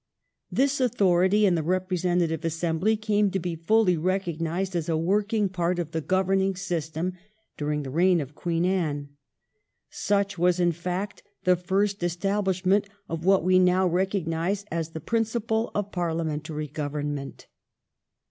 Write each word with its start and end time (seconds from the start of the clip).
This 0.51 0.81
authority 0.81 1.45
in 1.45 1.53
the 1.53 1.61
representative 1.61 2.43
assembly 2.43 2.97
came 2.97 3.29
to 3.29 3.37
be 3.39 3.55
fully 3.55 3.97
recognised 3.97 4.75
as 4.75 4.89
a 4.89 4.97
working 4.97 5.47
part 5.47 5.77
of 5.77 5.91
the 5.91 6.01
governing 6.01 6.55
system 6.55 7.13
during 7.55 7.83
the 7.83 7.91
reign 7.91 8.19
of 8.19 8.33
Queen 8.33 8.65
Anne. 8.65 9.09
Such 9.91 10.39
was, 10.39 10.59
in 10.59 10.71
fact, 10.71 11.21
the 11.43 11.55
first 11.55 12.01
establishment 12.01 12.87
of 13.07 13.25
what 13.25 13.43
we 13.43 13.59
now 13.59 13.85
recognise 13.85 14.65
as 14.71 14.89
the 14.89 14.99
principle 15.01 15.69
of 15.75 15.91
Parhamentary 15.91 16.65
government. 16.67 17.45